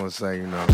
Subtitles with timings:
[0.00, 0.66] to say, you know,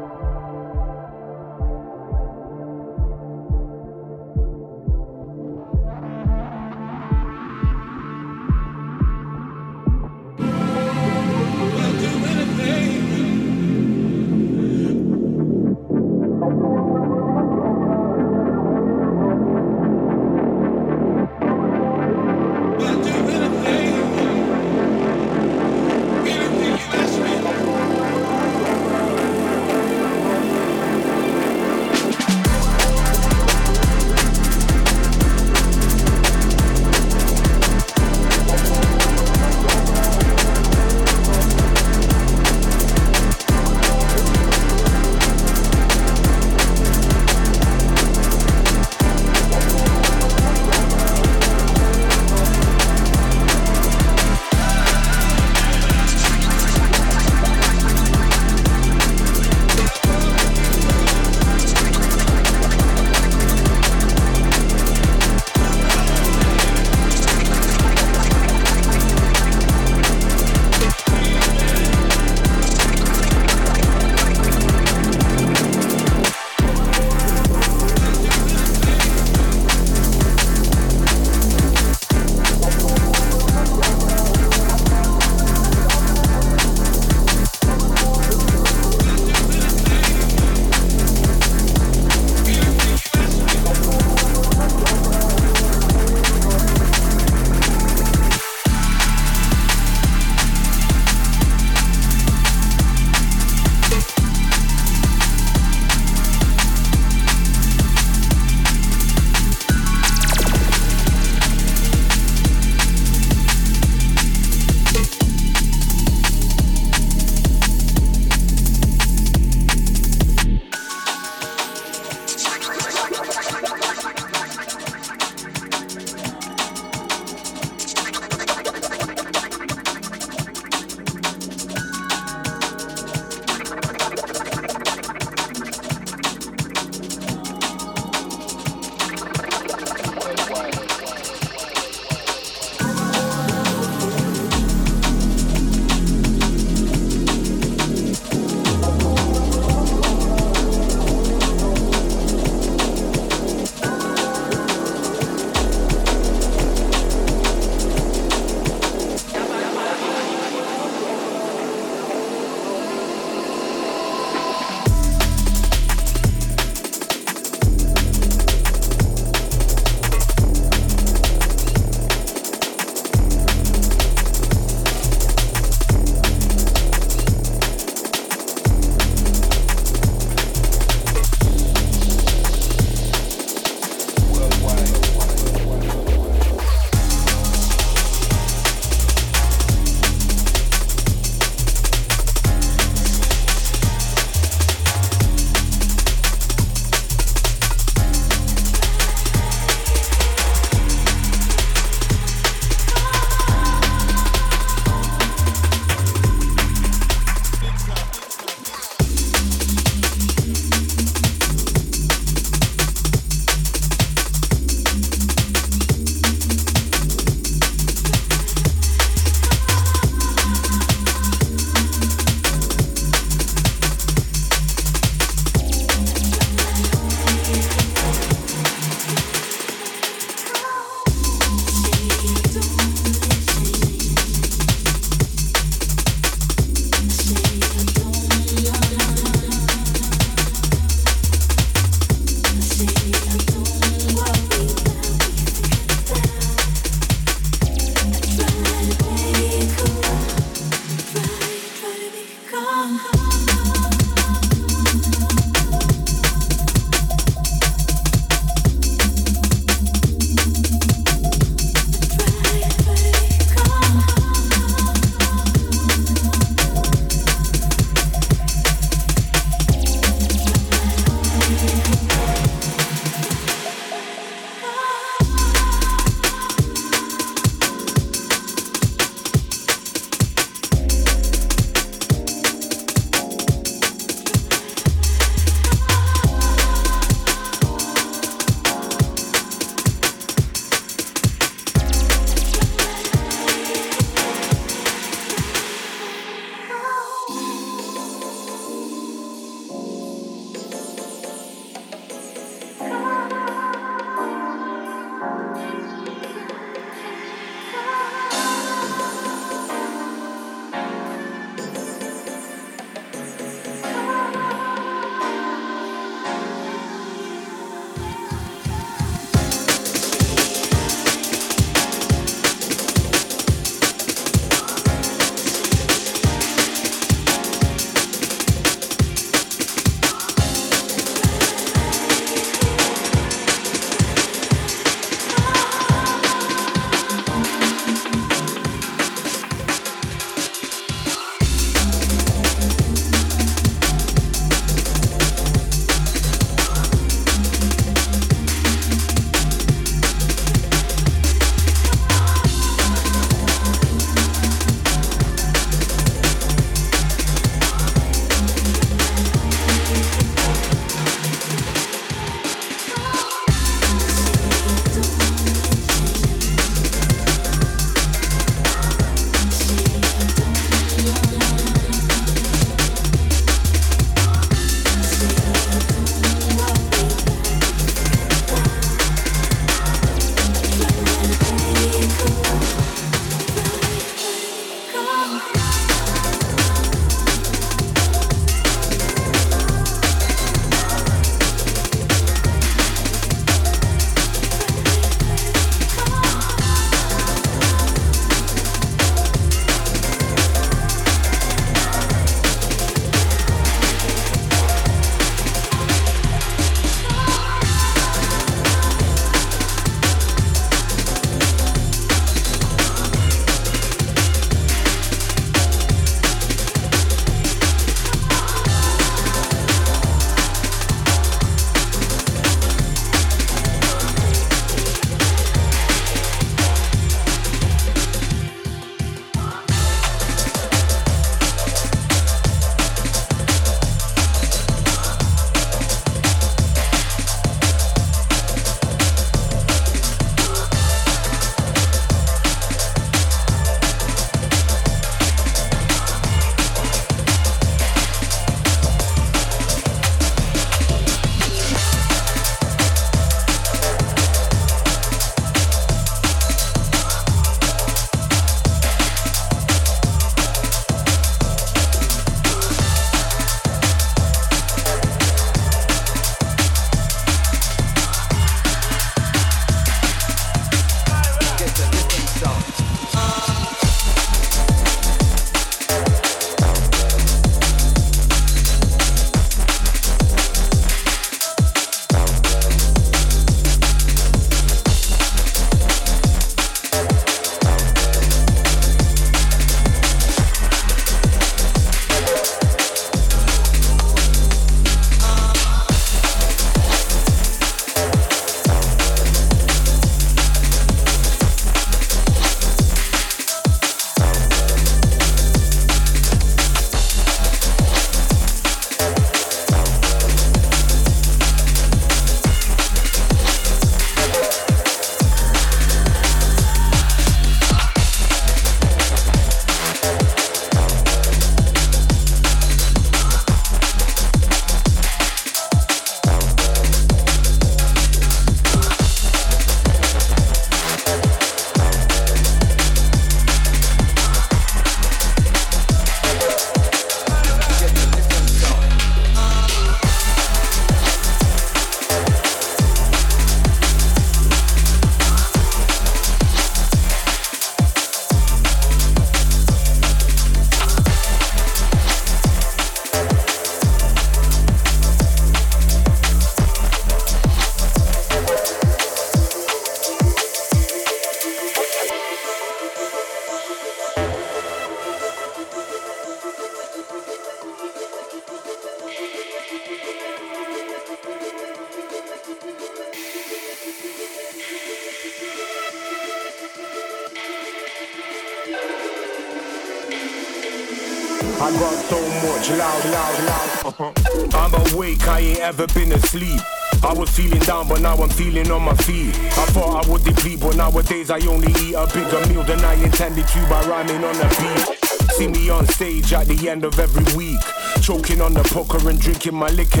[585.68, 586.60] ever been asleep.
[587.04, 589.36] I was feeling down, but now I'm feeling on my feet.
[589.36, 592.94] I thought I would deplete, but nowadays I only eat a bigger meal than I
[592.94, 595.30] intended to by rhyming on the beat.
[595.32, 597.60] See me on stage at the end of every week,
[598.00, 600.00] choking on the poker and drinking my liquor.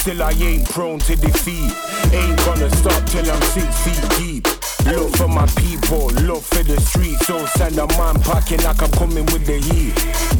[0.00, 1.72] Still I ain't prone to defeat.
[2.14, 4.46] Ain't gonna stop till I'm six feet deep.
[4.86, 7.26] Look for my people, look for the streets.
[7.26, 10.33] So send a man packing like I'm coming with the heat.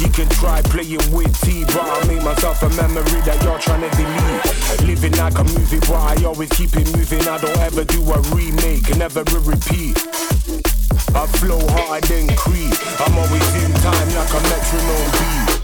[0.00, 3.84] You can try playing with T, but I make myself a memory that you're trying
[3.84, 4.88] to delete.
[4.88, 7.20] Living like a movie, but I always keep it moving.
[7.28, 10.00] I don't ever do a remake, never a repeat.
[11.12, 12.72] I flow harder than Creed.
[12.96, 15.60] I'm always in time like a metronome beat.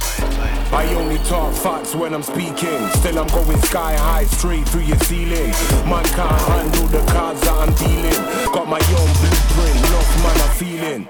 [0.68, 2.84] I only talk facts when I'm speaking.
[3.00, 5.48] Still, I'm going sky high, straight through your ceiling.
[5.88, 8.20] Man can't handle the cards that I'm dealing.
[8.52, 11.02] Got my own blueprint, love man, I'm feeling.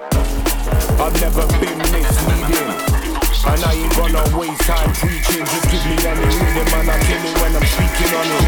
[1.02, 3.05] I've never been misleading.
[3.46, 5.46] And I ain't gonna waste time preaching.
[5.46, 6.90] Just give me any rhythm, man.
[6.90, 8.46] I kill it when I'm speaking on it.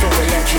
[0.00, 0.51] So electric,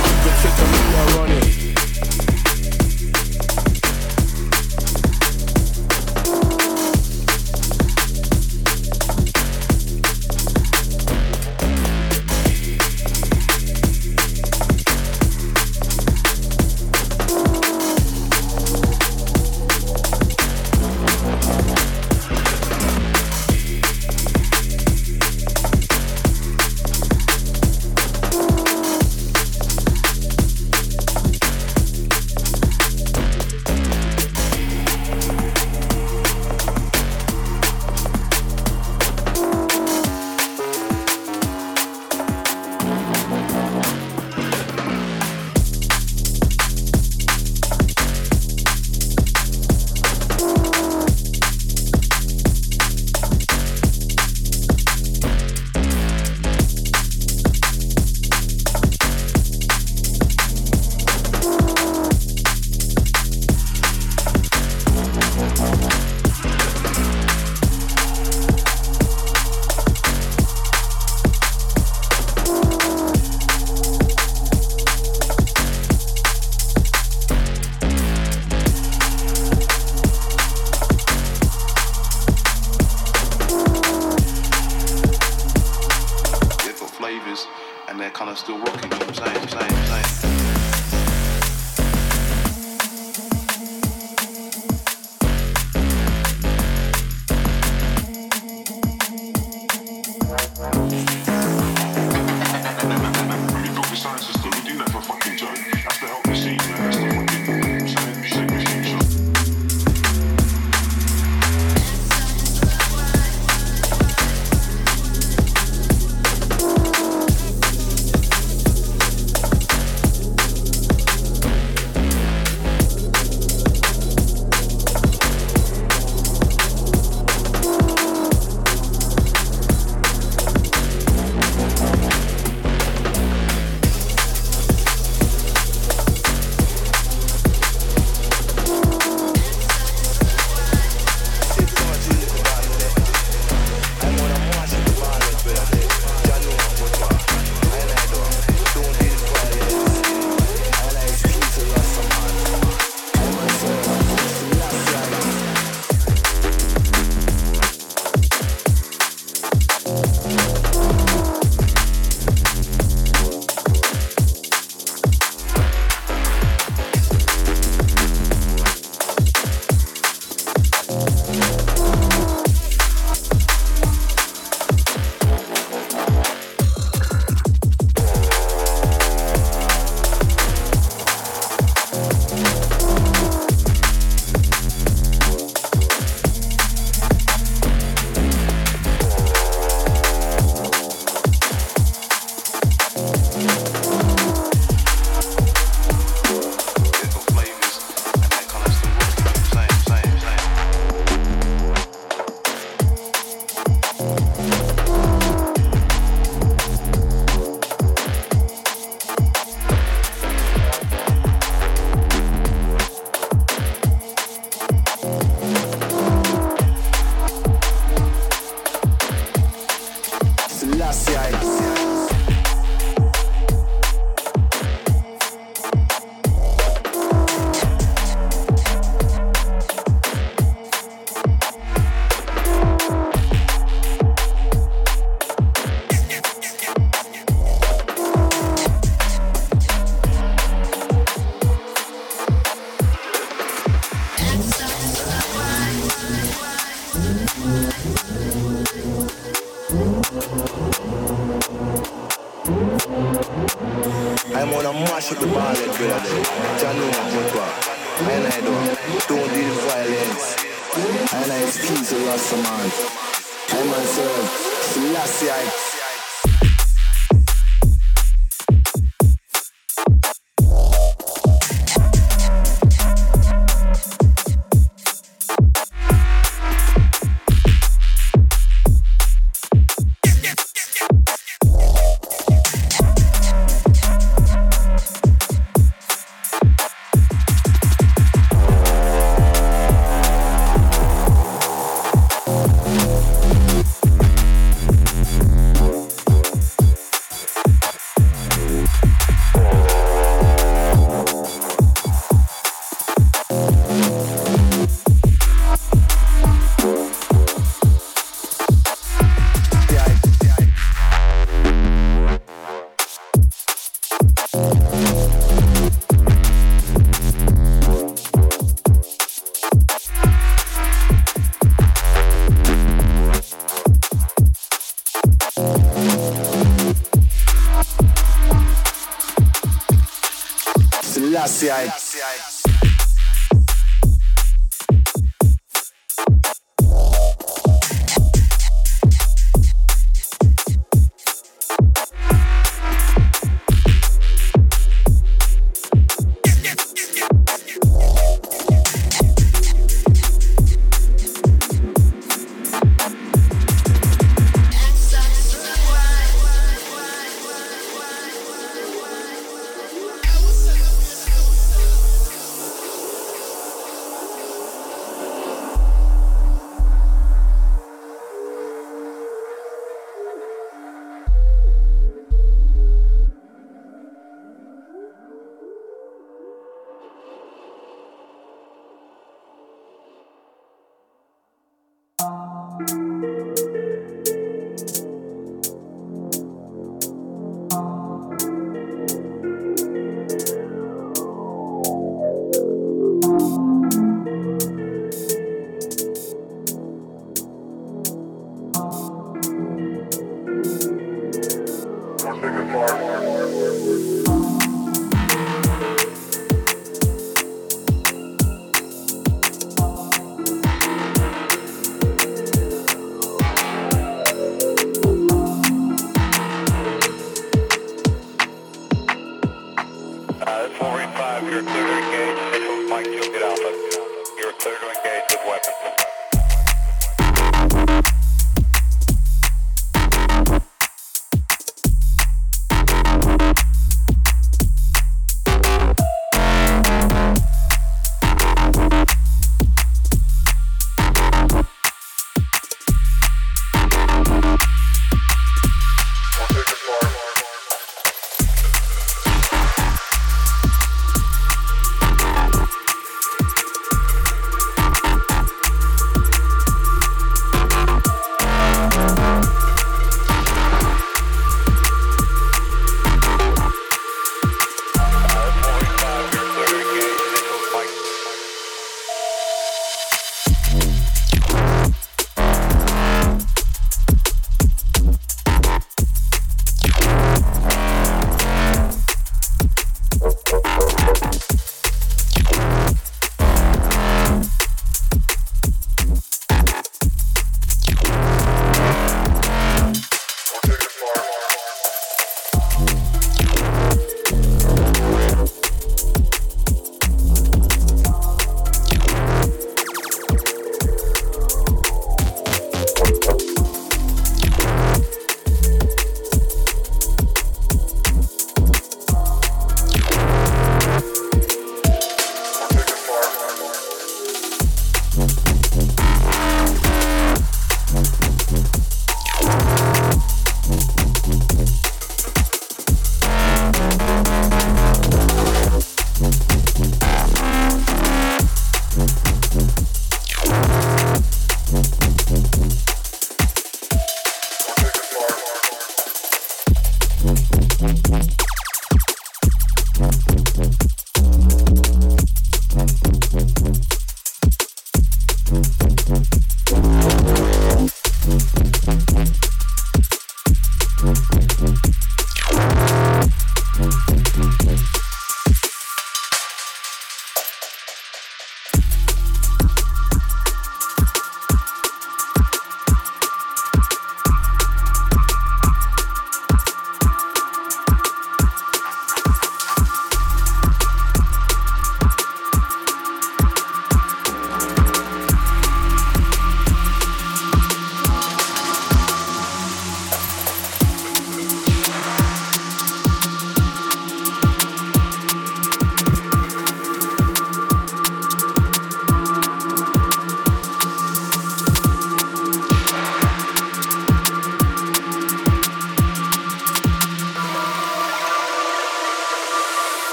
[331.24, 331.72] Gracias.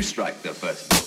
[0.00, 1.00] You strike the first blow.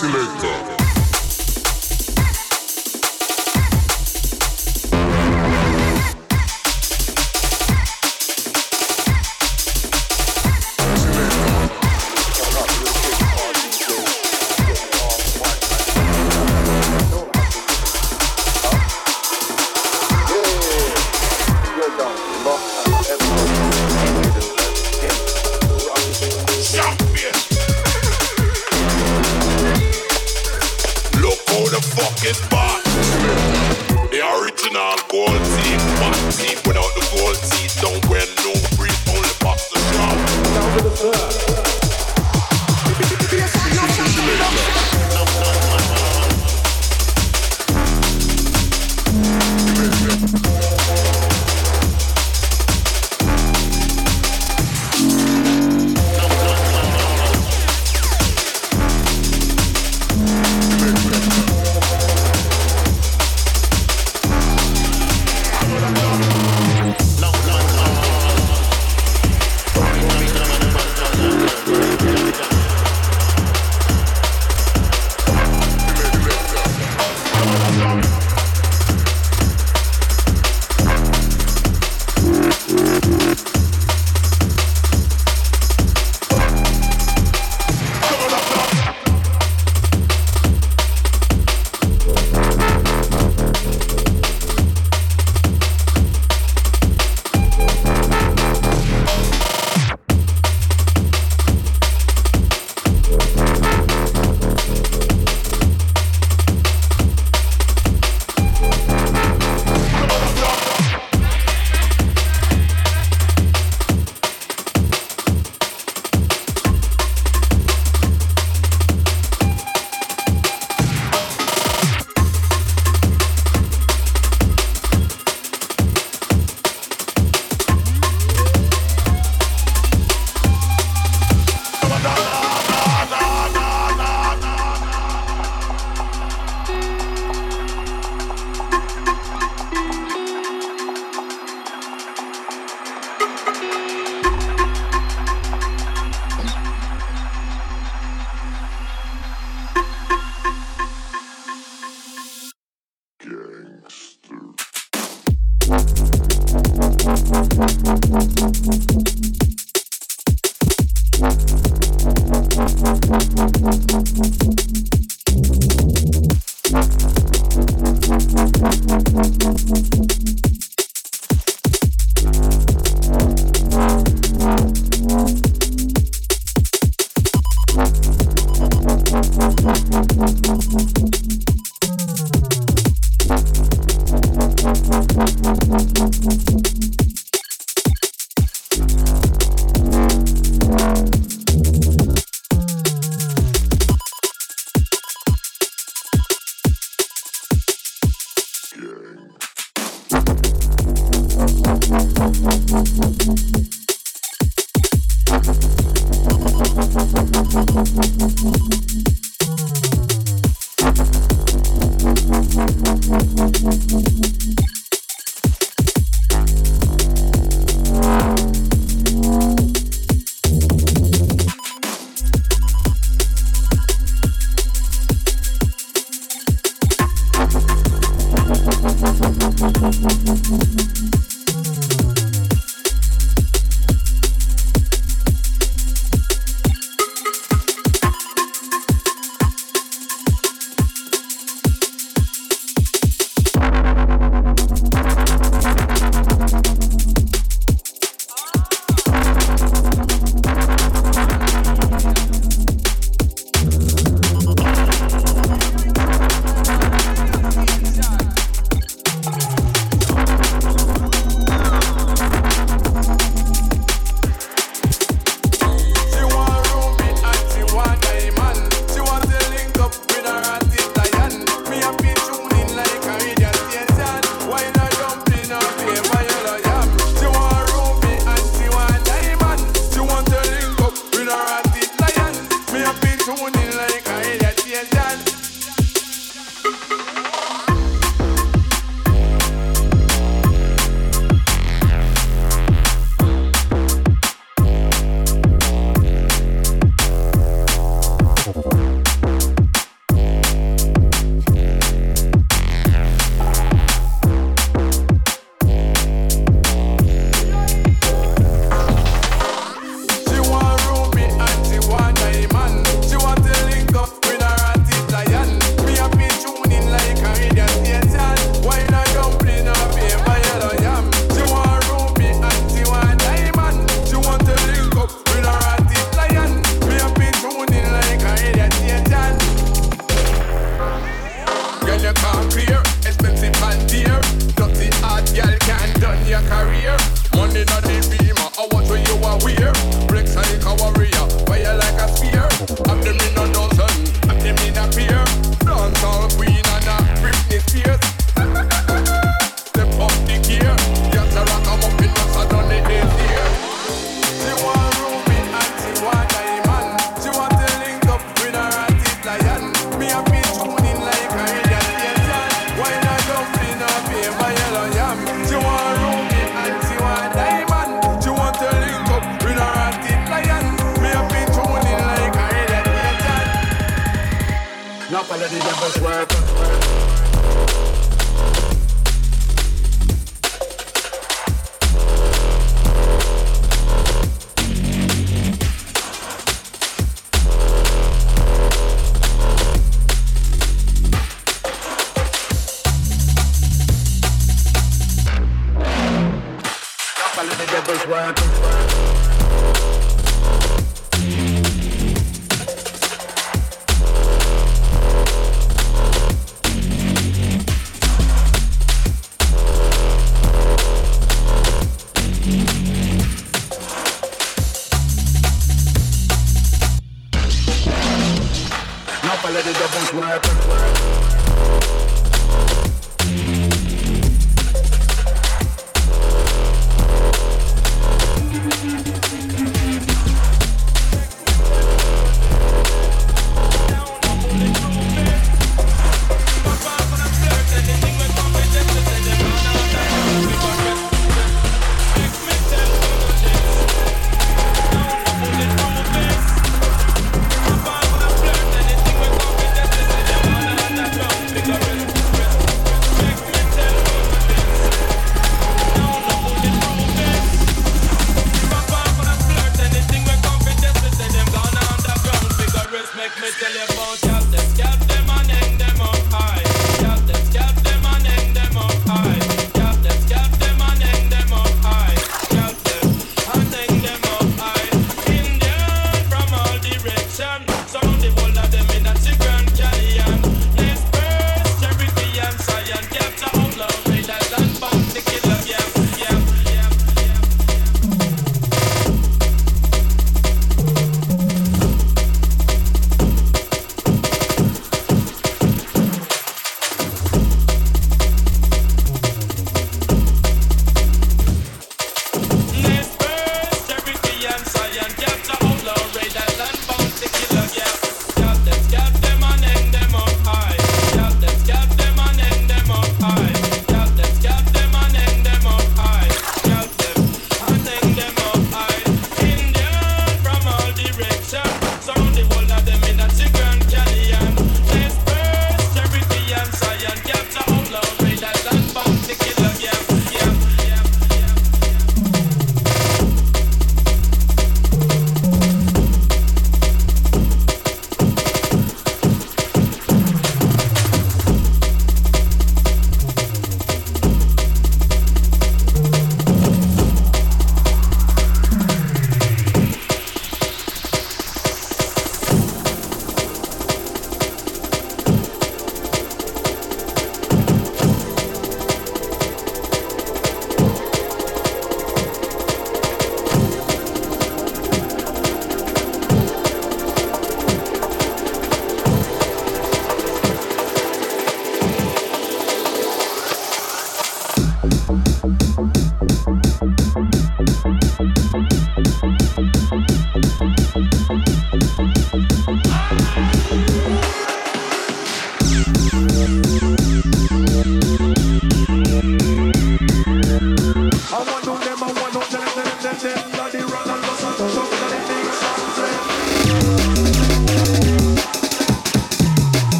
[0.00, 0.79] Selector.